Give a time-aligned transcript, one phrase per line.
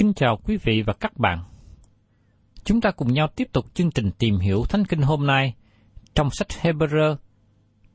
[0.00, 1.38] Kính chào quý vị và các bạn.
[2.64, 5.54] Chúng ta cùng nhau tiếp tục chương trình tìm hiểu Thánh Kinh hôm nay
[6.14, 7.16] trong sách Hebrew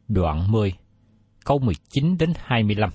[0.08, 0.74] đoạn 10,
[1.46, 2.90] câu 19 đến 25.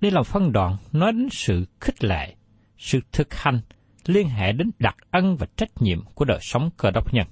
[0.00, 2.34] Đây là phân đoạn nói đến sự khích lệ,
[2.78, 3.60] sự thực hành
[4.06, 7.26] liên hệ đến đặc ân và trách nhiệm của đời sống cơ đốc nhân.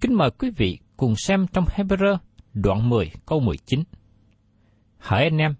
[0.00, 2.16] Kính mời quý vị cùng xem trong Hebrew
[2.54, 3.82] đoạn 10 câu 19.
[4.98, 5.54] Hỡi anh em,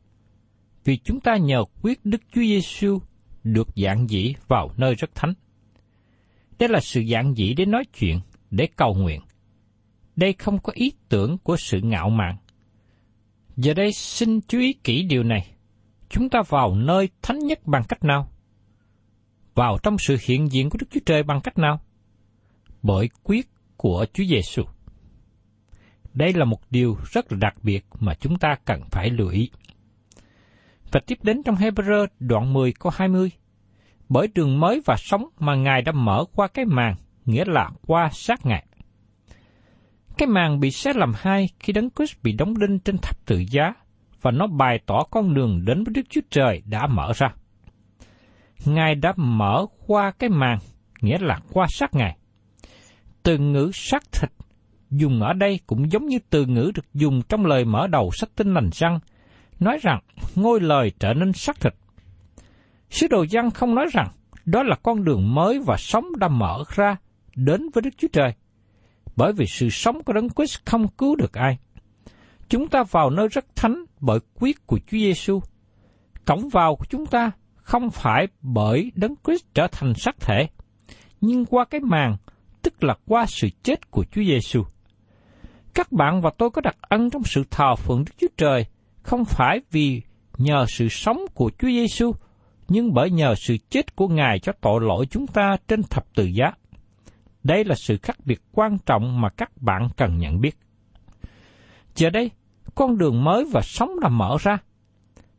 [0.84, 3.00] vì chúng ta nhờ quyết Đức Chúa Giêsu
[3.44, 5.34] được dạng dĩ vào nơi rất thánh.
[6.58, 8.20] Đây là sự dạng dĩ để nói chuyện,
[8.50, 9.20] để cầu nguyện.
[10.16, 12.36] Đây không có ý tưởng của sự ngạo mạn.
[13.56, 15.50] Giờ đây xin chú ý kỹ điều này.
[16.08, 18.28] Chúng ta vào nơi thánh nhất bằng cách nào?
[19.54, 21.80] Vào trong sự hiện diện của Đức Chúa Trời bằng cách nào?
[22.82, 24.62] Bởi quyết của Chúa Giêsu.
[26.14, 29.50] Đây là một điều rất là đặc biệt mà chúng ta cần phải lưu ý.
[30.92, 33.30] Và tiếp đến trong Hebrew đoạn 10 câu 20.
[34.08, 36.94] Bởi đường mới và sống mà Ngài đã mở qua cái màn,
[37.24, 38.66] nghĩa là qua sát Ngài.
[40.18, 43.44] Cái màn bị xé làm hai khi Đấng Christ bị đóng đinh trên thập tự
[43.50, 43.74] giá,
[44.22, 47.34] và nó bày tỏ con đường đến với Đức Chúa Trời đã mở ra.
[48.64, 50.58] Ngài đã mở qua cái màn,
[51.00, 52.16] nghĩa là qua sát Ngài.
[53.22, 54.30] Từ ngữ xác thịt
[54.90, 58.30] dùng ở đây cũng giống như từ ngữ được dùng trong lời mở đầu sách
[58.36, 58.98] tinh lành răng,
[59.64, 60.00] nói rằng
[60.34, 61.74] ngôi lời trở nên xác thịt.
[62.90, 64.08] Sứ đồ dân không nói rằng
[64.44, 66.96] đó là con đường mới và sống đã mở ra
[67.36, 68.34] đến với Đức Chúa Trời.
[69.16, 71.58] Bởi vì sự sống của Đấng Christ không cứu được ai.
[72.48, 75.40] Chúng ta vào nơi rất thánh bởi quyết của Chúa Giêsu.
[76.24, 80.48] Cổng vào của chúng ta không phải bởi Đấng Christ trở thành xác thể,
[81.20, 82.16] nhưng qua cái màn,
[82.62, 84.62] tức là qua sự chết của Chúa Giêsu.
[85.74, 88.66] Các bạn và tôi có đặt ân trong sự thờ phượng Đức Chúa Trời
[89.02, 90.02] không phải vì
[90.38, 92.12] nhờ sự sống của Chúa Giêsu,
[92.68, 96.24] nhưng bởi nhờ sự chết của Ngài cho tội lỗi chúng ta trên thập tự
[96.24, 96.52] giá.
[97.42, 100.56] Đây là sự khác biệt quan trọng mà các bạn cần nhận biết.
[101.94, 102.30] Giờ đây,
[102.74, 104.58] con đường mới và sống đã mở ra.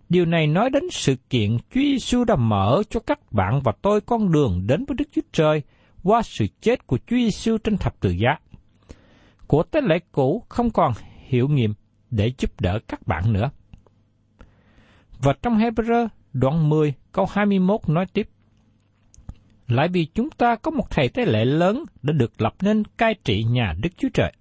[0.10, 4.02] Điều này nói đến sự kiện Chúa Giêsu đã mở cho các bạn và tôi
[4.02, 5.62] con đường đến với Đức Chúa Trời
[6.04, 8.38] qua sự chết của Chúa Giêsu trên thập tự giá.
[9.48, 10.94] Của tế lễ cũ không còn
[11.28, 11.74] hiệu nghiệm
[12.16, 13.50] để giúp đỡ các bạn nữa.
[15.20, 18.30] Và trong Hebrew đoạn 10 câu 21 nói tiếp.
[19.68, 23.16] Lại vì chúng ta có một thầy tế lễ lớn đã được lập nên cai
[23.24, 24.34] trị nhà Đức Chúa Trời.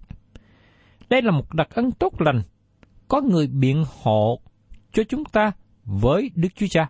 [1.09, 2.41] Đây là một đặc ân tốt lành,
[3.07, 4.39] có người biện hộ
[4.93, 5.51] cho chúng ta
[5.83, 6.89] với Đức Chúa Cha.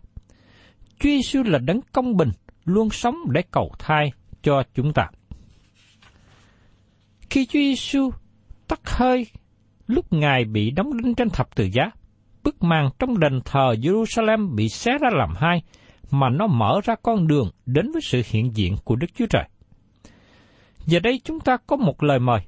[1.00, 2.30] Chúa Giêsu là đấng công bình,
[2.65, 5.09] luôn sống để cầu thai cho chúng ta.
[7.30, 8.12] Khi Chúa Giêsu
[8.68, 9.27] tắt hơi
[9.88, 11.91] lúc Ngài bị đóng đinh trên thập tự giá,
[12.44, 15.63] bức màn trong đền thờ Jerusalem bị xé ra làm hai,
[16.12, 19.44] mà nó mở ra con đường đến với sự hiện diện của Đức Chúa Trời.
[20.85, 22.39] Giờ đây chúng ta có một lời mời,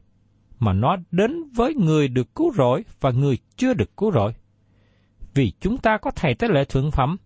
[0.60, 4.34] mà nó đến với người được cứu rỗi và người chưa được cứu rỗi.
[5.34, 7.18] Vì chúng ta có thầy tế lễ thượng phẩm,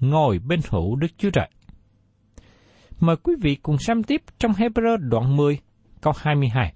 [0.00, 1.50] ngồi bên hữu Đức Chúa Trời.
[3.00, 5.58] Mời quý vị cùng xem tiếp trong Hebrew đoạn 10,
[6.00, 6.74] câu 22.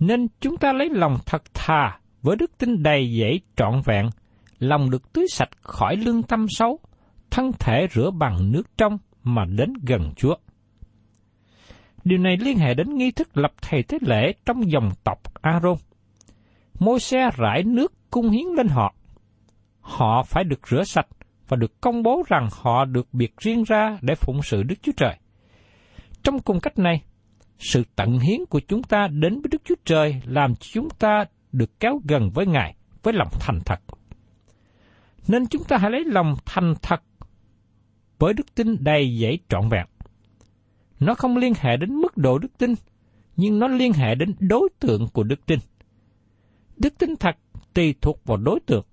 [0.00, 4.10] Nên chúng ta lấy lòng thật thà với đức tin đầy dẫy trọn vẹn,
[4.58, 6.78] lòng được tưới sạch khỏi lương tâm xấu,
[7.30, 10.36] thân thể rửa bằng nước trong mà đến gần Chúa.
[12.04, 15.76] Điều này liên hệ đến nghi thức lập thầy tế lễ trong dòng tộc Aaron.
[16.78, 18.94] Môi xe rải nước cung hiến lên họ.
[19.80, 21.06] Họ phải được rửa sạch
[21.48, 24.92] và được công bố rằng họ được biệt riêng ra để phụng sự Đức Chúa
[24.96, 25.16] Trời.
[26.22, 27.02] Trong cùng cách này,
[27.58, 31.24] sự tận hiến của chúng ta đến với Đức Chúa Trời làm cho chúng ta
[31.52, 33.80] được kéo gần với Ngài với lòng thành thật.
[35.28, 37.02] Nên chúng ta hãy lấy lòng thành thật
[38.18, 39.86] với đức tin đầy dẫy trọn vẹn.
[41.00, 42.74] Nó không liên hệ đến mức độ đức tin,
[43.36, 45.58] nhưng nó liên hệ đến đối tượng của đức tin.
[46.76, 47.36] Đức tin thật
[47.74, 48.84] tùy thuộc vào đối tượng.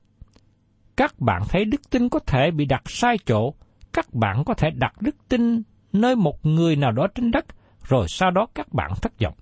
[0.95, 3.53] Các bạn thấy đức tin có thể bị đặt sai chỗ,
[3.93, 5.61] các bạn có thể đặt đức tin
[5.93, 7.45] nơi một người nào đó trên đất,
[7.83, 9.33] rồi sau đó các bạn thất vọng.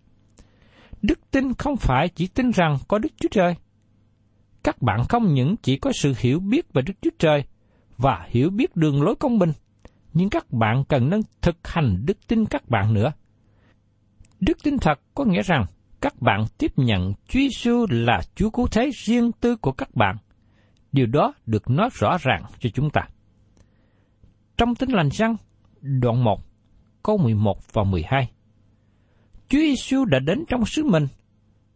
[1.01, 3.55] Đức tin không phải chỉ tin rằng có Đức Chúa Trời.
[4.63, 7.43] Các bạn không những chỉ có sự hiểu biết về Đức Chúa Trời
[7.97, 9.51] và hiểu biết đường lối công bình,
[10.13, 13.11] nhưng các bạn cần nâng thực hành đức tin các bạn nữa.
[14.39, 15.65] Đức tin thật có nghĩa rằng
[16.01, 20.15] các bạn tiếp nhận Chúa Giêsu là Chúa cứu thế riêng tư của các bạn.
[20.91, 23.01] Điều đó được nói rõ ràng cho chúng ta.
[24.57, 25.35] Trong tin lành răng,
[25.81, 26.39] đoạn 1,
[27.03, 28.31] câu 11 và 12.
[29.49, 31.07] Chúa Giêsu đã đến trong sứ mình,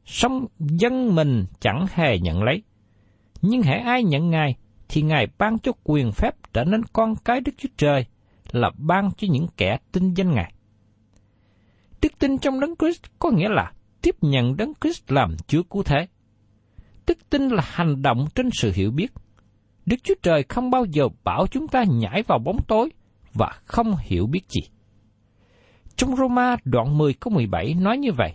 [0.06, 2.64] song dân mình chẳng hề nhận lấy.
[3.42, 4.56] Nhưng hãy ai nhận Ngài,
[4.90, 8.06] thì Ngài ban cho quyền phép trở nên con cái Đức Chúa Trời,
[8.52, 10.54] là ban cho những kẻ tin danh Ngài.
[12.02, 15.84] Đức tin trong Đấng Christ có nghĩa là tiếp nhận Đấng Christ làm Chúa cứu
[15.84, 16.08] thế.
[17.08, 19.12] Đức tin là hành động trên sự hiểu biết.
[19.86, 22.90] Đức Chúa Trời không bao giờ bảo chúng ta nhảy vào bóng tối
[23.34, 24.62] và không hiểu biết gì.
[25.98, 28.34] Trong Roma đoạn 10 câu 17 nói như vậy.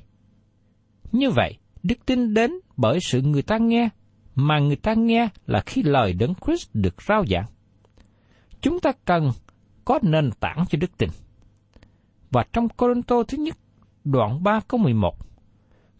[1.12, 3.88] Như vậy, đức tin đến bởi sự người ta nghe,
[4.34, 7.46] mà người ta nghe là khi lời đấng Christ được rao giảng.
[8.60, 9.30] Chúng ta cần
[9.84, 11.10] có nền tảng cho đức tin.
[12.30, 13.56] Và trong Corinto thứ nhất,
[14.04, 15.14] đoạn 3 câu 11,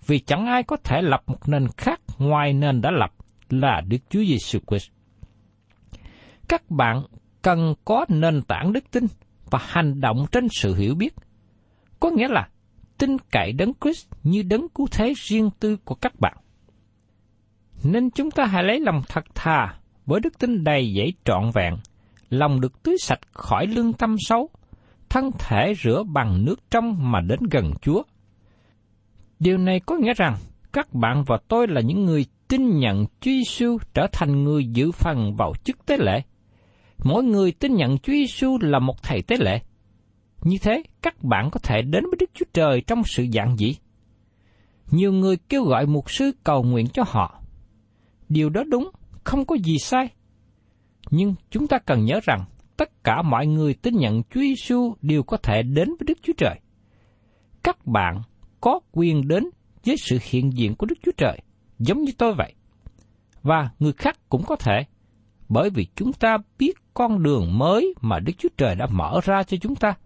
[0.07, 3.13] vì chẳng ai có thể lập một nền khác ngoài nền đã lập
[3.51, 4.91] là Đức Chúa Giêsu Christ.
[6.49, 7.03] Các bạn
[7.43, 9.07] cần có nền tảng đức tin
[9.51, 11.15] và hành động trên sự hiểu biết–
[12.01, 12.49] có nghĩa là
[12.99, 16.37] tin cậy đấng Christ như đấng cứu thế riêng tư của các bạn.
[17.85, 19.75] Nên chúng ta hãy lấy lòng thật thà
[20.07, 21.75] với đức tin đầy dẫy trọn vẹn,
[22.31, 24.49] lòng được tưới sạch khỏi lương tâm xấu,
[25.09, 28.03] thân thể rửa bằng nước trong mà đến gần Chúa.
[29.39, 30.37] Điều này có nghĩa rằng
[30.73, 34.93] các bạn và tôi là những người tin nhận Chúa Giêsu trở thành người giữ
[34.93, 36.23] phần vào chức tế lễ.
[37.05, 39.61] Mỗi người tin nhận Chúa Giêsu là một thầy tế lễ.
[40.43, 43.77] Như thế, các bạn có thể đến với Đức Chúa Trời trong sự dạng dĩ.
[44.91, 47.43] Nhiều người kêu gọi mục sư cầu nguyện cho họ.
[48.29, 48.91] Điều đó đúng,
[49.25, 50.09] không có gì sai.
[51.11, 52.45] Nhưng chúng ta cần nhớ rằng
[52.77, 56.33] tất cả mọi người tin nhận Chúa Giêsu đều có thể đến với Đức Chúa
[56.37, 56.61] Trời.
[57.63, 58.23] Các bạn
[58.61, 59.45] có quyền đến
[59.87, 61.39] với sự hiện diện của Đức Chúa Trời,
[61.79, 62.55] giống như tôi vậy.
[63.43, 64.85] Và người khác cũng có thể,
[65.49, 69.43] bởi vì chúng ta biết con đường mới mà Đức Chúa Trời đã mở ra
[69.43, 69.95] cho chúng ta–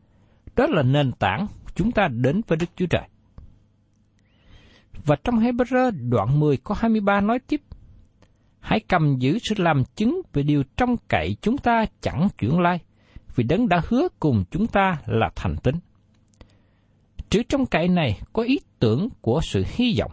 [0.57, 3.09] đó là nền tảng chúng ta đến với Đức Chúa Trời.
[5.05, 7.61] Và trong Hebrew đoạn 10 có 23 nói tiếp,
[8.65, 12.79] Hãy cầm giữ sự làm chứng về điều trong cậy chúng ta chẳng chuyển lai,
[13.35, 15.75] vì đấng đã hứa cùng chúng ta là thành tín.
[17.31, 20.13] Chữ trong cậy này có ý tưởng của sự hy vọng.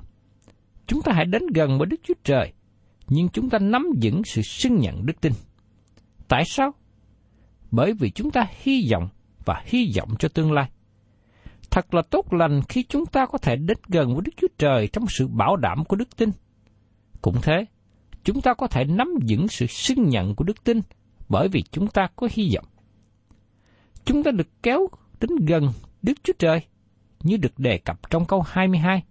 [0.88, 2.53] Chúng ta hãy đến gần với Đức Chúa Trời,
[3.07, 5.33] nhưng chúng ta nắm vững sự xưng nhận đức tin.
[6.27, 6.71] Tại sao?
[7.71, 9.10] Bởi vì chúng ta hy vọng
[9.45, 10.71] và hy vọng cho tương lai.
[11.71, 14.88] Thật là tốt lành khi chúng ta có thể đến gần với Đức Chúa Trời
[14.88, 16.31] trong sự bảo đảm của đức tin.
[17.21, 17.65] Cũng thế,
[18.24, 20.81] chúng ta có thể nắm vững sự xưng nhận của đức tin
[21.29, 22.65] bởi vì chúng ta có hy vọng.
[24.05, 24.88] Chúng ta được kéo
[25.19, 25.69] đến gần
[26.01, 26.62] Đức Chúa Trời
[27.24, 29.03] như được đề cập trong câu 22.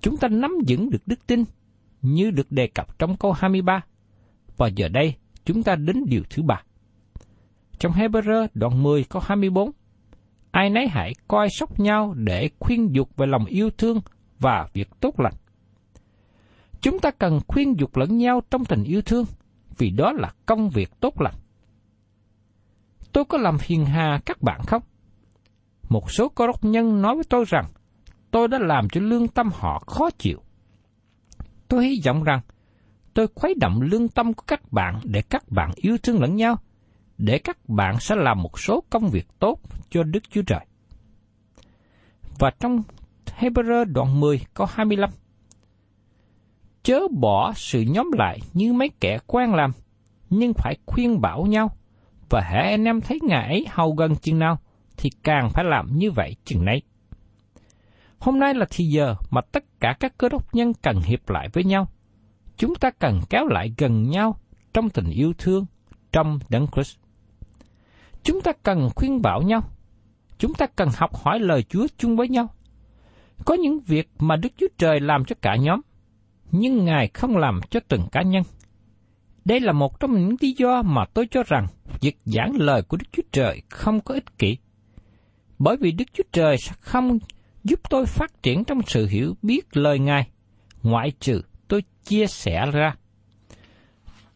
[0.00, 1.44] Chúng ta nắm vững được đức tin
[2.02, 3.84] như được đề cập trong câu 23.
[4.56, 6.62] Và giờ đây, chúng ta đến điều thứ ba
[7.78, 9.70] trong Hebrew đoạn 10 câu 24.
[10.50, 14.00] Ai nấy hãy coi sóc nhau để khuyên dục về lòng yêu thương
[14.38, 15.34] và việc tốt lành.
[16.80, 19.24] Chúng ta cần khuyên dục lẫn nhau trong tình yêu thương,
[19.78, 21.34] vì đó là công việc tốt lành.
[23.12, 24.82] Tôi có làm phiền hà các bạn không?
[25.88, 27.64] Một số cơ đốc nhân nói với tôi rằng,
[28.30, 30.42] tôi đã làm cho lương tâm họ khó chịu.
[31.68, 32.40] Tôi hy vọng rằng,
[33.14, 36.56] tôi khuấy động lương tâm của các bạn để các bạn yêu thương lẫn nhau,
[37.18, 39.60] để các bạn sẽ làm một số công việc tốt
[39.90, 40.66] cho Đức Chúa Trời.
[42.38, 42.82] Và trong
[43.38, 45.10] Hebrew đoạn 10 câu 25,
[46.82, 49.70] Chớ bỏ sự nhóm lại như mấy kẻ quen làm,
[50.30, 51.70] nhưng phải khuyên bảo nhau,
[52.30, 54.58] và hễ anh em thấy ngài ấy hầu gần chừng nào,
[54.96, 56.82] thì càng phải làm như vậy chừng nấy.
[58.18, 61.48] Hôm nay là thì giờ mà tất cả các cơ đốc nhân cần hiệp lại
[61.52, 61.88] với nhau.
[62.56, 64.36] Chúng ta cần kéo lại gần nhau
[64.74, 65.66] trong tình yêu thương,
[66.12, 66.96] trong Đấng Christ.
[68.28, 69.62] Chúng ta cần khuyên bảo nhau.
[70.38, 72.48] Chúng ta cần học hỏi lời Chúa chung với nhau.
[73.44, 75.80] Có những việc mà Đức Chúa Trời làm cho cả nhóm,
[76.50, 78.42] nhưng Ngài không làm cho từng cá nhân.
[79.44, 81.66] Đây là một trong những lý do mà tôi cho rằng
[82.00, 84.56] việc giảng lời của Đức Chúa Trời không có ích kỷ.
[85.58, 87.18] Bởi vì Đức Chúa Trời sẽ không
[87.64, 90.28] giúp tôi phát triển trong sự hiểu biết lời Ngài,
[90.82, 92.94] ngoại trừ tôi chia sẻ ra.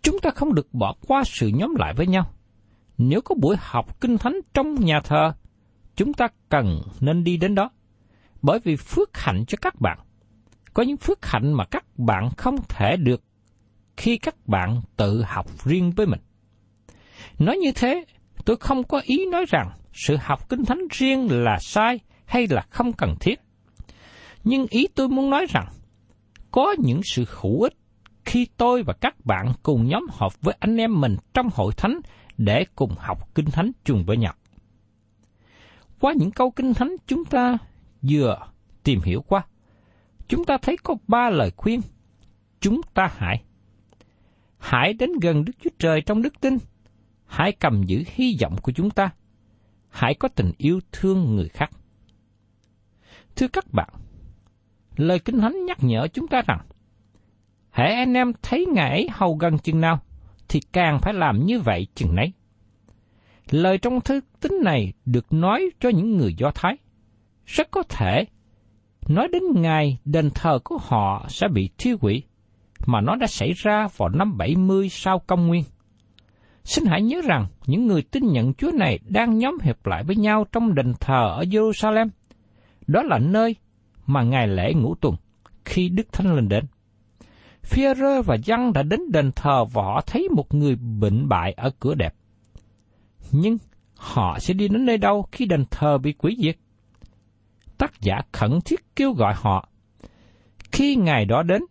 [0.02, 2.32] Chúng ta không được bỏ qua sự nhóm lại với nhau.
[2.98, 5.32] Nếu có buổi học kinh thánh trong nhà thờ,
[5.96, 7.70] chúng ta cần nên đi đến đó.
[8.42, 9.98] Bởi vì phước hạnh cho các bạn.
[10.74, 13.22] Có những phước hạnh mà các bạn không thể được
[13.96, 16.20] khi các bạn tự học riêng với mình.
[17.38, 18.04] Nói như thế,
[18.44, 22.62] tôi không có ý nói rằng sự học kinh thánh riêng là sai hay là
[22.70, 23.40] không cần thiết.
[24.44, 25.66] Nhưng ý tôi muốn nói rằng,
[26.50, 27.74] có những sự hữu ích
[28.24, 32.00] khi tôi và các bạn cùng nhóm họp với anh em mình trong hội thánh
[32.44, 34.34] để cùng học kinh thánh chung với nhau.
[36.00, 37.58] Qua những câu kinh thánh chúng ta
[38.02, 38.46] vừa
[38.82, 39.46] tìm hiểu qua,
[40.28, 41.80] chúng ta thấy có ba lời khuyên.
[42.60, 43.44] Chúng ta hãy
[44.58, 46.58] hãy đến gần Đức Chúa Trời trong đức tin,
[47.26, 49.10] hãy cầm giữ hy vọng của chúng ta,
[49.88, 51.70] hãy có tình yêu thương người khác.
[53.36, 53.88] Thưa các bạn,
[54.96, 56.60] lời Kinh Thánh nhắc nhở chúng ta rằng,
[57.70, 60.02] hãy anh em thấy Ngài ấy hầu gần chừng nào,
[60.52, 62.32] thì càng phải làm như vậy chừng nấy.
[63.50, 66.76] Lời trong thư tín này được nói cho những người Do Thái.
[67.46, 68.24] Rất có thể
[69.08, 72.22] nói đến ngày đền thờ của họ sẽ bị thiêu hủy,
[72.86, 75.64] mà nó đã xảy ra vào năm 70 sau công nguyên.
[76.64, 80.16] Xin hãy nhớ rằng những người tin nhận Chúa này đang nhóm hiệp lại với
[80.16, 82.08] nhau trong đền thờ ở Jerusalem.
[82.86, 83.56] Đó là nơi
[84.06, 85.16] mà ngày lễ ngũ tuần
[85.64, 86.64] khi Đức Thánh Linh đến.
[87.62, 91.70] Phi-rơ và dân đã đến đền thờ và họ thấy một người bệnh bại ở
[91.80, 92.14] cửa đẹp.
[93.30, 93.58] Nhưng
[93.94, 96.56] họ sẽ đi đến nơi đâu khi đền thờ bị quỷ diệt?
[97.78, 99.68] Tác giả khẩn thiết kêu gọi họ.
[100.72, 101.62] Khi ngày đó đến,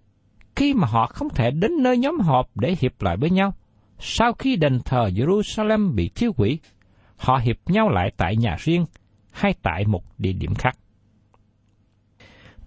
[0.56, 3.54] khi mà họ không thể đến nơi nhóm họp để hiệp lại với nhau,
[4.00, 6.60] sau khi đền thờ Jerusalem bị thiêu hủy,
[7.18, 8.86] họ hiệp nhau lại tại nhà riêng
[9.32, 10.78] hay tại một địa điểm khác.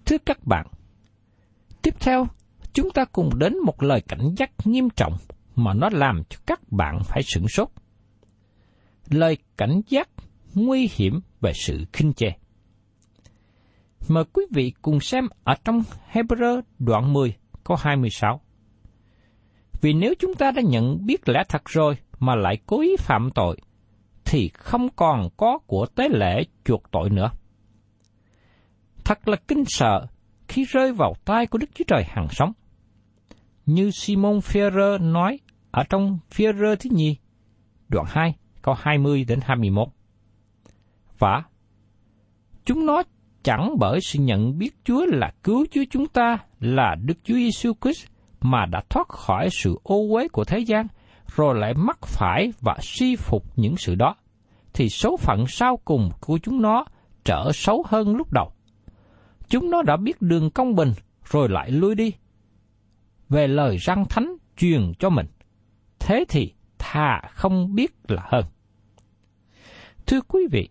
[0.05, 0.67] Thưa các bạn,
[1.81, 2.27] tiếp theo
[2.75, 5.13] chúng ta cùng đến một lời cảnh giác nghiêm trọng
[5.55, 7.67] mà nó làm cho các bạn phải sửng sốt.
[9.09, 10.09] Lời cảnh giác
[10.53, 12.27] nguy hiểm về sự khinh chê.
[14.07, 18.41] Mời quý vị cùng xem ở trong Hebrew đoạn 10 câu 26.
[19.81, 23.29] Vì nếu chúng ta đã nhận biết lẽ thật rồi mà lại cố ý phạm
[23.35, 23.57] tội,
[24.25, 27.31] thì không còn có của tế lễ chuộc tội nữa.
[29.03, 30.07] Thật là kinh sợ
[30.47, 32.53] khi rơi vào tay của Đức Chúa Trời hàng sống.
[33.65, 35.39] Như Simon Ferrer nói
[35.71, 37.17] ở trong Ferrer thứ nhì,
[37.89, 39.87] đoạn 2, câu 20 đến 21.
[41.19, 41.43] Và
[42.65, 43.03] chúng nó
[43.43, 47.73] chẳng bởi sự nhận biết Chúa là cứu Chúa chúng ta là Đức Chúa Giêsu
[47.81, 48.05] Christ
[48.41, 50.87] mà đã thoát khỏi sự ô uế của thế gian,
[51.35, 54.15] rồi lại mắc phải và suy phục những sự đó,
[54.73, 56.85] thì số phận sau cùng của chúng nó
[57.25, 58.51] trở xấu hơn lúc đầu.
[59.49, 60.93] Chúng nó đã biết đường công bình,
[61.31, 62.11] rồi lại lui đi.
[63.29, 65.25] Về lời răng thánh truyền cho mình,
[65.99, 68.45] thế thì thà không biết là hơn.
[70.05, 70.69] Thưa quý vị,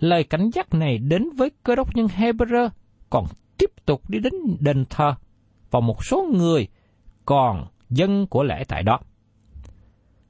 [0.00, 2.68] lời cảnh giác này đến với cơ đốc nhân Hebrew
[3.10, 3.26] còn
[3.58, 5.14] tiếp tục đi đến đền thờ
[5.70, 6.68] và một số người
[7.24, 9.00] còn dân của lễ tại đó.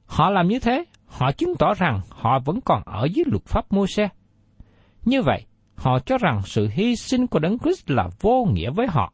[0.05, 3.71] Họ làm như thế, họ chứng tỏ rằng họ vẫn còn ở dưới luật pháp
[3.71, 4.09] mô xe.
[5.05, 5.45] Như vậy,
[5.75, 9.13] họ cho rằng sự hy sinh của Đấng Christ là vô nghĩa với họ.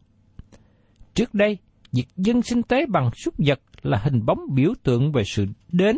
[1.13, 1.57] Trước đây,
[1.91, 5.97] việc dân sinh tế bằng súc vật là hình bóng biểu tượng về sự đến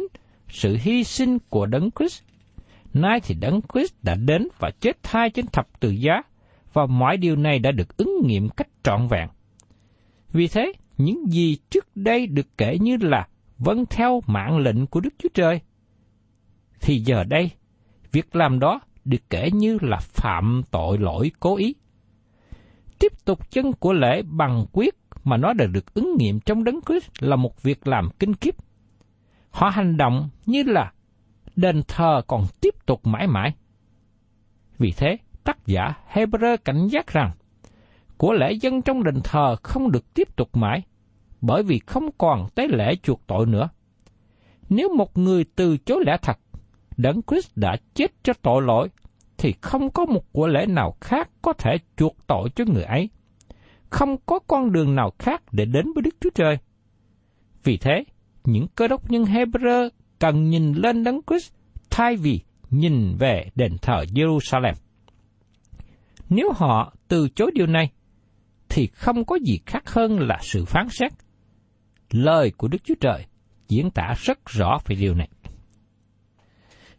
[0.49, 2.23] sự hy sinh của Đấng Christ.
[2.93, 6.21] Nay thì Đấng Christ đã đến và chết thai trên thập tự giá,
[6.73, 9.29] và mọi điều này đã được ứng nghiệm cách trọn vẹn.
[10.31, 14.99] Vì thế, những gì trước đây được kể như là vâng theo mạng lệnh của
[14.99, 15.59] Đức Chúa Trời,
[16.81, 17.51] thì giờ đây,
[18.11, 21.75] việc làm đó được kể như là phạm tội lỗi cố ý.
[22.99, 26.79] Tiếp tục chân của lễ bằng quyết mà nó đã được ứng nghiệm trong đấng
[26.87, 28.53] Christ là một việc làm kinh kiếp.
[29.51, 30.93] Họ hành động như là
[31.55, 33.53] đền thờ còn tiếp tục mãi mãi.
[34.77, 37.31] Vì thế, tác giả Hebrew cảnh giác rằng,
[38.17, 40.83] của lễ dân trong đền thờ không được tiếp tục mãi,
[41.41, 43.69] bởi vì không còn tế lễ chuộc tội nữa.
[44.69, 46.39] Nếu một người từ chối lẽ thật,
[46.97, 48.89] Đấng Christ đã chết cho tội lỗi,
[49.37, 53.09] thì không có một của lễ nào khác có thể chuộc tội cho người ấy.
[53.93, 56.57] Không có con đường nào khác để đến với Đức Chúa Trời.
[57.63, 58.03] Vì thế,
[58.43, 61.53] những cơ đốc nhân Hebrew cần nhìn lên Đấng Christ
[61.89, 64.73] thay vì nhìn về đền thờ Jerusalem.
[66.29, 67.91] Nếu họ từ chối điều này,
[68.69, 71.11] thì không có gì khác hơn là sự phán xét.
[72.11, 73.25] Lời của Đức Chúa Trời
[73.67, 75.29] diễn tả rất rõ về điều này.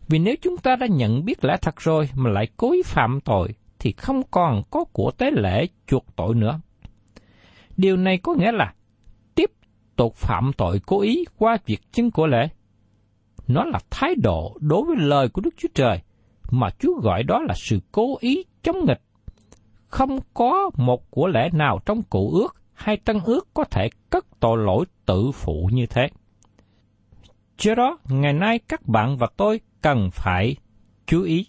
[0.09, 3.19] Vì nếu chúng ta đã nhận biết lẽ thật rồi mà lại cố ý phạm
[3.25, 3.49] tội,
[3.79, 6.61] thì không còn có của tế lễ chuộc tội nữa.
[7.77, 8.75] Điều này có nghĩa là
[9.35, 9.51] tiếp
[9.97, 12.49] tục phạm tội cố ý qua việc chứng của lễ.
[13.49, 16.01] Nó là thái độ đối với lời của Đức Chúa Trời,
[16.51, 19.01] mà Chúa gọi đó là sự cố ý chống nghịch.
[19.87, 24.27] Không có một của lễ nào trong cụ ước hay tân ước có thể cất
[24.41, 26.09] tội lỗi tự phụ như thế.
[27.59, 30.57] Do đó, ngày nay các bạn và tôi cần phải
[31.07, 31.47] chú ý.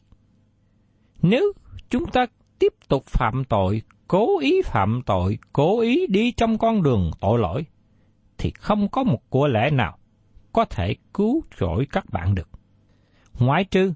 [1.21, 1.53] Nếu
[1.89, 2.25] chúng ta
[2.59, 7.39] tiếp tục phạm tội, cố ý phạm tội, cố ý đi trong con đường tội
[7.39, 7.65] lỗi,
[8.37, 9.97] thì không có một của lẽ nào
[10.53, 12.49] có thể cứu rỗi các bạn được.
[13.39, 13.93] Ngoại trừ,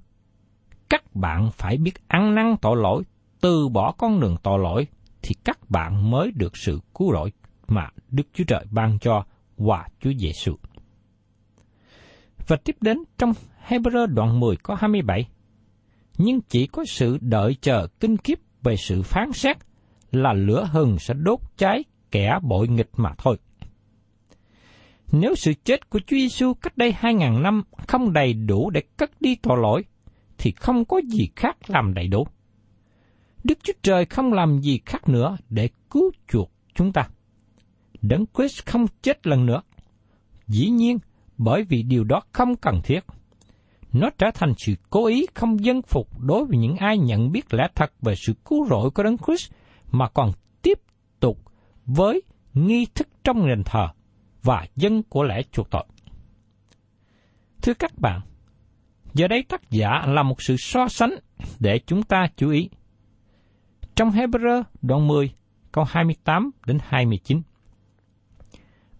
[0.89, 3.04] các bạn phải biết ăn năn tội lỗi,
[3.41, 4.88] từ bỏ con đường tội lỗi,
[5.22, 7.32] thì các bạn mới được sự cứu rỗi
[7.67, 9.26] mà Đức Chúa Trời ban cho
[9.58, 10.56] qua Chúa Giêsu.
[12.48, 13.34] Và tiếp đến trong
[13.67, 15.28] Hebrew đoạn 10 có 27.
[16.17, 19.58] Nhưng chỉ có sự đợi chờ kinh kiếp về sự phán xét
[20.12, 23.38] là lửa hừng sẽ đốt cháy kẻ bội nghịch mà thôi.
[25.12, 28.82] Nếu sự chết của Chúa Giêsu cách đây hai ngàn năm không đầy đủ để
[28.98, 29.84] cất đi tội lỗi,
[30.38, 32.28] thì không có gì khác làm đầy đủ.
[33.43, 37.08] Đức Chúa Trời không làm gì khác nữa để cứu chuộc chúng ta.
[38.02, 39.62] Đấng Christ không chết lần nữa.
[40.48, 41.00] Dĩ nhiên,
[41.38, 43.00] bởi vì điều đó không cần thiết.
[43.93, 47.54] Nó trở thành sự cố ý không dân phục đối với những ai nhận biết
[47.54, 49.52] lẽ thật về sự cứu rỗi của Đấng Christ
[49.91, 50.80] mà còn tiếp
[51.19, 51.38] tục
[51.86, 52.21] với
[52.54, 53.88] nghi thức trong đền thờ
[54.43, 55.86] và dân của lễ chuộc tội.
[57.62, 58.21] Thưa các bạn,
[59.13, 61.12] giờ đây tác giả là một sự so sánh
[61.60, 62.69] để chúng ta chú ý.
[63.95, 65.34] Trong Hebrew đoạn 10,
[65.71, 67.41] câu 28 đến 29.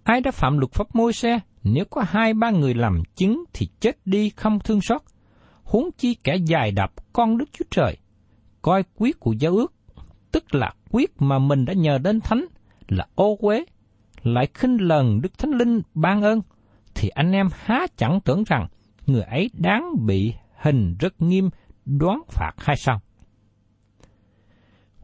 [0.04, 3.70] Ai đã phạm luật pháp môi xe nếu có hai ba người làm chứng thì
[3.80, 5.02] chết đi không thương xót.
[5.64, 7.98] Huống chi kẻ dài đập con Đức Chúa Trời,
[8.62, 9.74] coi quyết của giáo ước,
[10.32, 12.46] tức là quyết mà mình đã nhờ đến thánh,
[12.88, 13.66] là ô quế,
[14.24, 16.42] lại khinh lần Đức Thánh Linh ban ơn,
[16.96, 18.68] thì anh em há chẳng tưởng rằng
[19.06, 21.50] người ấy đáng bị hình rất nghiêm
[21.86, 23.02] đoán phạt hay sao?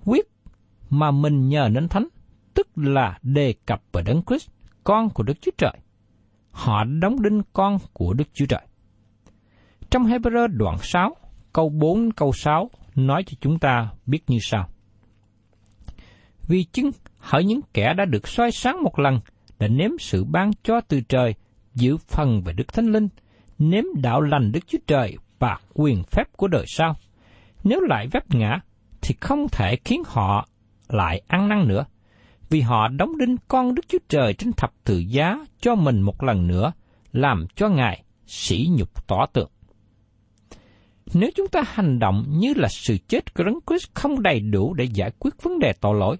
[0.05, 0.25] Quyết
[0.89, 2.07] mà mình nhờ đến thánh,
[2.53, 4.49] tức là đề cập về Đấng Christ,
[4.83, 5.77] con của Đức Chúa Trời
[6.55, 8.61] họ đóng đinh con của Đức Chúa Trời.
[9.89, 11.15] Trong Hebrew đoạn 6,
[11.53, 14.69] câu 4 câu 6 nói cho chúng ta biết như sau.
[16.47, 19.19] Vì chứng hỡi những kẻ đã được soi sáng một lần,
[19.59, 21.33] đã nếm sự ban cho từ trời,
[21.73, 23.07] giữ phần về Đức Thánh Linh,
[23.59, 26.95] nếm đạo lành Đức Chúa Trời và quyền phép của đời sau.
[27.63, 28.59] Nếu lại vấp ngã,
[29.01, 30.47] thì không thể khiến họ
[30.89, 31.85] lại ăn năn nữa
[32.49, 36.23] vì họ đóng đinh con Đức Chúa Trời trên thập tự giá cho mình một
[36.23, 36.73] lần nữa,
[37.11, 39.49] làm cho Ngài sỉ nhục tỏ tượng.
[41.13, 44.73] Nếu chúng ta hành động như là sự chết của Đấng Christ không đầy đủ
[44.73, 46.17] để giải quyết vấn đề tội lỗi,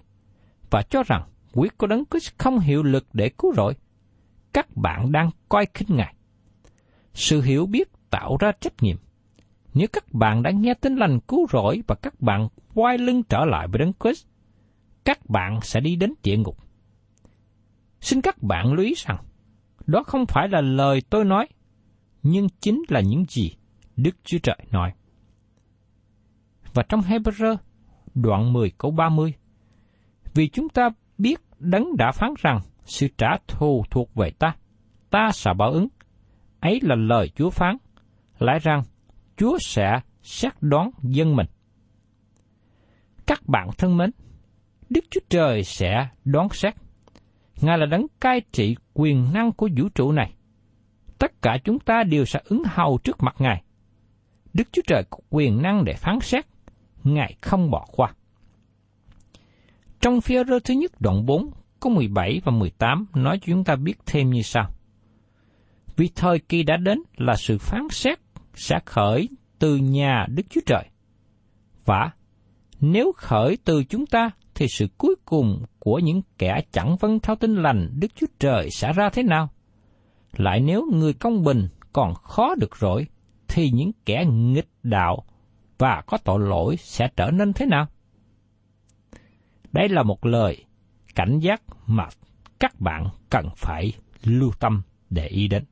[0.70, 3.74] và cho rằng quyết của Đấng Christ không hiệu lực để cứu rỗi,
[4.52, 6.14] các bạn đang coi khinh Ngài.
[7.14, 8.96] Sự hiểu biết tạo ra trách nhiệm.
[9.74, 13.44] Nếu các bạn đã nghe tin lành cứu rỗi và các bạn quay lưng trở
[13.44, 14.26] lại với Đấng Christ,
[15.04, 16.58] các bạn sẽ đi đến địa ngục.
[18.00, 19.18] Xin các bạn lưu ý rằng,
[19.86, 21.48] đó không phải là lời tôi nói,
[22.22, 23.56] nhưng chính là những gì
[23.96, 24.92] Đức Chúa Trời nói.
[26.74, 27.56] Và trong Hebrew,
[28.14, 29.34] đoạn 10 câu 30,
[30.36, 34.56] vì chúng ta biết đấng đã phán rằng sự trả thù thuộc về ta,
[35.10, 35.88] ta sẽ báo ứng.
[36.60, 37.76] ấy là lời Chúa phán,
[38.38, 38.82] lại rằng
[39.36, 41.46] Chúa sẽ xét đoán dân mình.
[43.26, 44.10] Các bạn thân mến,
[44.90, 46.74] Đức Chúa Trời sẽ đoán xét.
[47.60, 50.34] Ngài là đấng cai trị quyền năng của vũ trụ này.
[51.18, 53.62] Tất cả chúng ta đều sẽ ứng hầu trước mặt Ngài.
[54.54, 56.46] Đức Chúa Trời có quyền năng để phán xét.
[57.04, 58.14] Ngài không bỏ qua.
[60.06, 63.76] Trong phía rơ thứ nhất đoạn 4, có 17 và 18 nói cho chúng ta
[63.76, 64.70] biết thêm như sau.
[65.96, 68.18] Vì thời kỳ đã đến là sự phán xét
[68.54, 70.84] sẽ khởi từ nhà Đức Chúa Trời.
[71.84, 72.10] Và
[72.80, 77.36] nếu khởi từ chúng ta thì sự cuối cùng của những kẻ chẳng vâng theo
[77.36, 79.48] tin lành Đức Chúa Trời sẽ ra thế nào?
[80.36, 83.06] Lại nếu người công bình còn khó được rồi,
[83.48, 85.24] thì những kẻ nghịch đạo
[85.78, 87.86] và có tội lỗi sẽ trở nên thế nào?
[89.76, 90.64] Đây là một lời
[91.14, 92.08] cảnh giác mà
[92.60, 93.92] các bạn cần phải
[94.24, 95.64] lưu tâm để ý đến.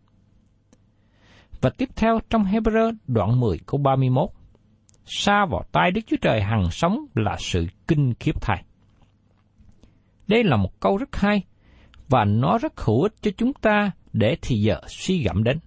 [1.61, 4.29] Và tiếp theo trong Hebrew đoạn 10 câu 31,
[5.05, 8.64] xa vào tay Đức Chúa Trời hằng sống là sự kinh khiếp thay.
[10.27, 11.43] Đây là một câu rất hay,
[12.09, 15.59] và nó rất hữu ích cho chúng ta để thì giờ suy gẫm đến.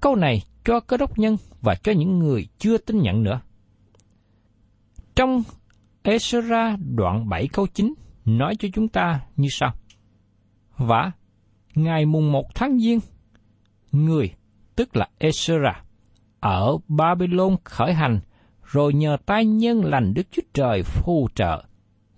[0.00, 3.40] Câu này cho cơ đốc nhân và cho những người chưa tin nhận nữa.
[5.14, 5.42] Trong
[6.06, 9.74] Esra đoạn 7 câu 9 nói cho chúng ta như sau.
[10.76, 11.12] Và
[11.74, 13.00] ngày mùng 1 tháng Giêng,
[13.92, 14.34] người,
[14.76, 15.82] tức là Esra,
[16.40, 18.20] ở Babylon khởi hành,
[18.64, 21.64] rồi nhờ tay nhân lành Đức Chúa Trời phù trợ,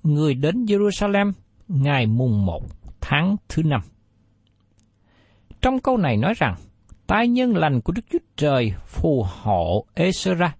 [0.02, 1.32] người đến Jerusalem
[1.68, 2.62] ngày mùng 1
[3.00, 3.80] tháng thứ năm.
[5.60, 6.54] Trong câu này nói rằng,
[7.06, 10.54] tai nhân lành của Đức Chúa Trời phù hộ Esra.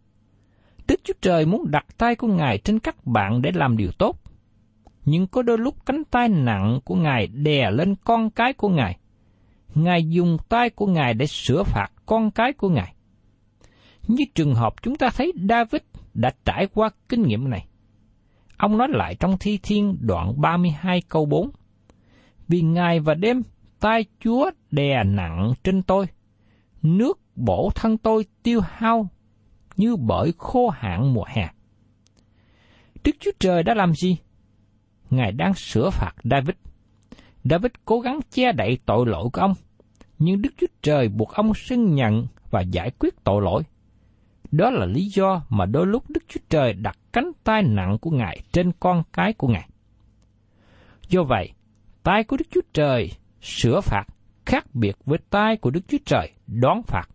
[0.89, 4.21] Đức Chúa Trời muốn đặt tay của Ngài trên các bạn để làm điều tốt.
[5.05, 8.99] Nhưng có đôi lúc cánh tay nặng của Ngài đè lên con cái của Ngài.
[9.75, 12.95] Ngài dùng tay của Ngài để sửa phạt con cái của Ngài.
[14.09, 15.83] Như trường hợp chúng ta thấy David
[16.15, 17.67] đã trải qua kinh nghiệm này.
[18.57, 21.51] Ông nói lại trong Thi Thiên đoạn 32 câu 4.
[22.49, 23.43] Vì ngày và đêm,
[23.81, 26.07] tay Chúa đè nặng trên tôi.
[26.83, 29.09] Nước bổ thân tôi tiêu hao
[29.79, 31.49] như bởi khô hạn mùa hè.
[33.05, 34.17] Đức Chúa Trời đã làm gì?
[35.11, 36.57] Ngài đang sửa phạt David.
[37.45, 39.55] David cố gắng che đậy tội lỗi của ông,
[40.19, 43.63] nhưng Đức Chúa Trời buộc ông xưng nhận và giải quyết tội lỗi.
[44.51, 48.11] Đó là lý do mà đôi lúc Đức Chúa Trời đặt cánh tay nặng của
[48.11, 49.69] Ngài trên con cái của Ngài.
[51.09, 51.53] Do vậy,
[52.03, 53.11] tay của Đức Chúa Trời
[53.41, 54.05] sửa phạt
[54.47, 57.09] khác biệt với tay của Đức Chúa Trời đón phạt.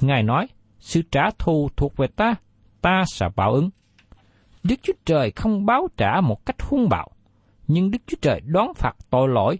[0.00, 0.46] Ngài nói,
[0.78, 2.34] sự trả thù thuộc về ta,
[2.80, 3.70] ta sẽ báo ứng.
[4.62, 7.08] Đức Chúa Trời không báo trả một cách hung bạo,
[7.66, 9.58] nhưng Đức Chúa Trời đón phạt tội lỗi,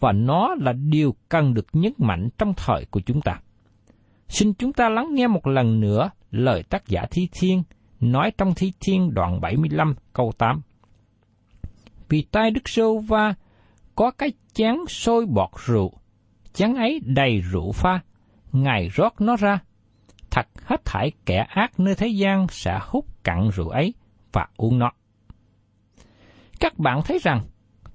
[0.00, 3.40] và nó là điều cần được nhấn mạnh trong thời của chúng ta.
[4.28, 7.62] Xin chúng ta lắng nghe một lần nữa lời tác giả Thi Thiên
[8.00, 10.60] nói trong Thi Thiên đoạn 75 câu 8.
[12.08, 13.34] Vì tay Đức Sô Va
[13.94, 15.92] có cái chén sôi bọt rượu,
[16.52, 18.00] chén ấy đầy rượu pha,
[18.52, 19.58] Ngài rót nó ra.
[20.30, 23.94] Thật hết thảy kẻ ác nơi thế gian sẽ hút cặn rượu ấy
[24.32, 24.90] và uống nó.
[26.60, 27.40] Các bạn thấy rằng,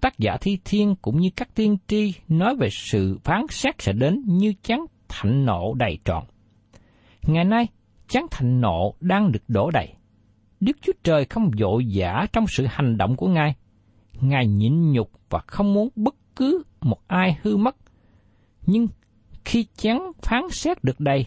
[0.01, 3.93] tác giả Thi Thiên cũng như các tiên tri nói về sự phán xét sẽ
[3.93, 6.23] đến như chén thạnh nộ đầy trọn.
[7.27, 7.67] Ngày nay,
[8.07, 9.93] chén thạnh nộ đang được đổ đầy.
[10.59, 13.55] Đức Chúa Trời không dội vã trong sự hành động của Ngài.
[14.21, 17.75] Ngài nhịn nhục và không muốn bất cứ một ai hư mất.
[18.65, 18.87] Nhưng
[19.45, 21.25] khi chén phán xét được đầy,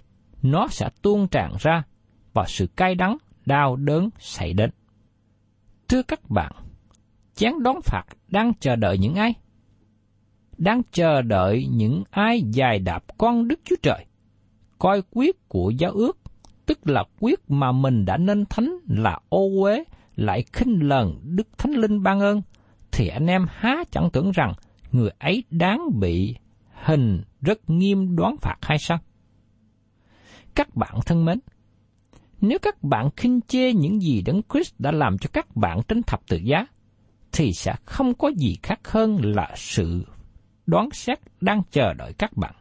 [0.51, 1.83] nó sẽ tuôn tràn ra
[2.33, 4.71] và sự cay đắng, đau đớn xảy đến.
[5.89, 6.53] Thưa các bạn,
[7.35, 9.35] chén đón phạt đang chờ đợi những ai?
[10.59, 14.07] Đang chờ đợi những ai dài đạp con Đức Chúa Trời,
[14.79, 16.19] coi quyết của giáo ước,
[16.67, 19.85] tức là quyết mà mình đã nên thánh là ô uế,
[20.17, 22.43] lại khinh lần Đức Thánh Linh ban ơn,
[22.93, 24.53] thì anh em há chẳng tưởng rằng
[24.93, 26.37] người ấy đáng bị
[26.85, 28.99] hình rất nghiêm đoán phạt hay sao?
[30.59, 31.39] Các bạn thân mến,
[32.41, 36.03] nếu các bạn khinh chê những gì Đấng Christ đã làm cho các bạn trên
[36.03, 36.67] thập tự giá,
[37.33, 40.07] thì sẽ không có gì khác hơn là sự
[40.67, 42.55] đoán xét đang chờ đợi các bạn.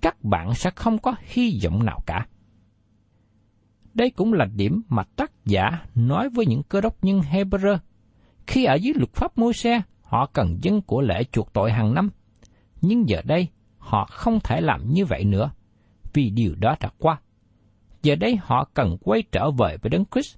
[0.00, 2.26] Các bạn sẽ không có hy vọng nào cả.
[3.94, 7.78] Đây cũng là điểm mà tác giả nói với những cơ đốc nhân Hebrew.
[8.46, 11.94] Khi ở dưới luật pháp môi xe, họ cần dân của lễ chuộc tội hàng
[11.94, 12.10] năm.
[12.80, 15.50] Nhưng giờ đây, họ không thể làm như vậy nữa,
[16.12, 17.20] vì điều đó đã qua.
[18.02, 20.36] Giờ đây họ cần quay trở về với Đấng Christ,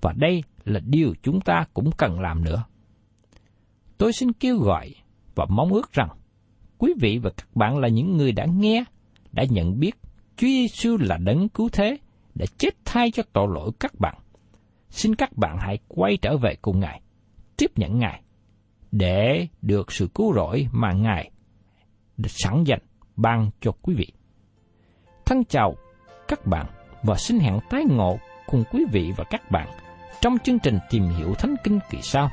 [0.00, 2.64] và đây là điều chúng ta cũng cần làm nữa.
[3.98, 4.94] Tôi xin kêu gọi
[5.34, 6.08] và mong ước rằng
[6.78, 8.84] quý vị và các bạn là những người đã nghe,
[9.32, 9.94] đã nhận biết
[10.36, 11.96] Chúa Giêsu là đấng cứu thế,
[12.34, 14.14] đã chết thay cho tội lỗi các bạn.
[14.88, 17.02] Xin các bạn hãy quay trở về cùng Ngài,
[17.56, 18.22] tiếp nhận Ngài,
[18.92, 21.30] để được sự cứu rỗi mà Ngài
[22.24, 22.82] sẵn dành
[23.16, 24.06] ban cho quý vị.
[25.32, 25.76] Thân chào
[26.28, 26.66] các bạn
[27.02, 29.68] và xin hẹn tái ngộ cùng quý vị và các bạn
[30.20, 32.30] trong chương trình tìm hiểu Thánh Kinh kỳ sau.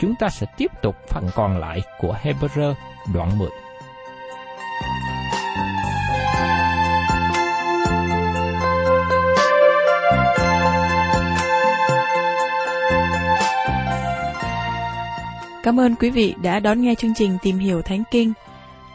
[0.00, 2.74] Chúng ta sẽ tiếp tục phần còn lại của Hebrew
[3.14, 3.48] đoạn 10.
[15.62, 18.32] Cảm ơn quý vị đã đón nghe chương trình Tìm hiểu Thánh Kinh.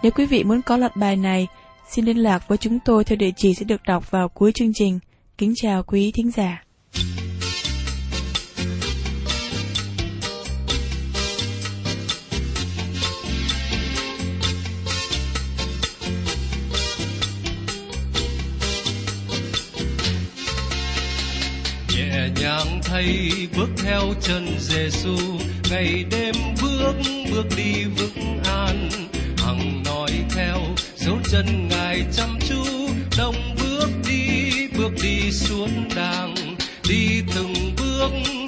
[0.03, 1.47] Nếu quý vị muốn có loạt bài này,
[1.91, 4.73] xin liên lạc với chúng tôi theo địa chỉ sẽ được đọc vào cuối chương
[4.73, 4.99] trình.
[5.38, 6.63] Kính chào quý thính giả.
[21.95, 25.17] nhẹ nhàng thay bước theo chân Giêsu
[25.71, 26.93] ngày đêm bước
[27.32, 28.89] bước đi vững an
[29.49, 30.58] hằng nói theo,
[30.95, 31.79] dấu chân ngài
[32.12, 32.63] chăm chú
[33.17, 36.35] đồng bước đi bước đi xuống đàng
[36.89, 38.38] đi từng bước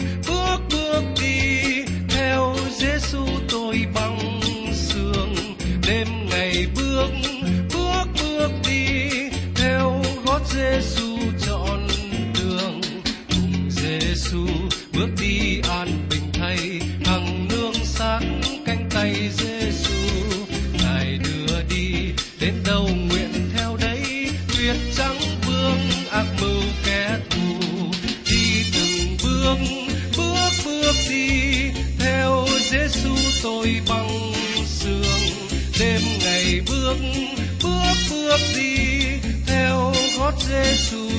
[33.44, 34.34] Tôi băng
[34.66, 35.04] sương.
[35.80, 36.98] Đêm ngày bước
[37.64, 38.78] bước bước đi
[39.48, 41.11] theo gót Giêsu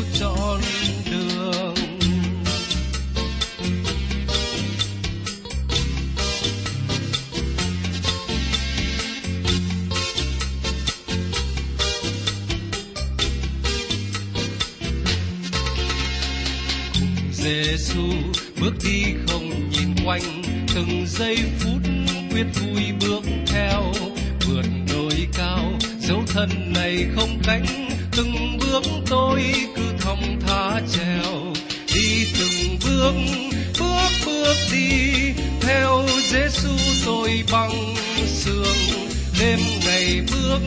[40.20, 40.60] bước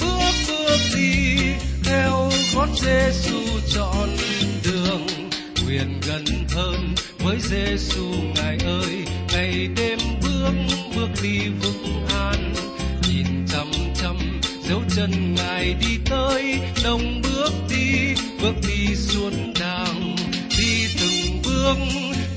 [0.00, 1.36] bước bước đi
[1.84, 3.38] theo gót Giêsu
[3.74, 4.08] chọn
[4.64, 5.06] đường
[5.64, 9.04] nguyện gần hơn với Giêsu ngài ơi.
[9.32, 10.52] Ngày đêm bước
[10.96, 12.54] bước đi vững an,
[13.08, 16.58] nhìn chăm chăm dấu chân ngài đi tới.
[16.84, 20.16] Đồng bước đi bước đi xuống đàng,
[20.58, 21.76] đi từng bước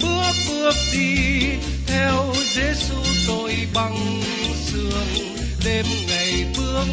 [0.01, 1.41] bước bước đi
[1.87, 2.95] theo Giêsu
[3.27, 4.21] tôi bằng
[4.65, 5.30] sương
[5.65, 6.85] đêm ngày bước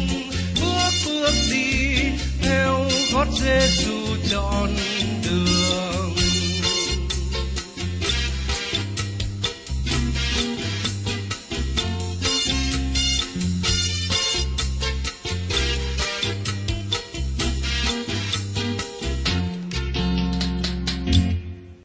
[0.61, 1.95] bước bước đi
[2.41, 4.75] theo gót Giêsu tròn.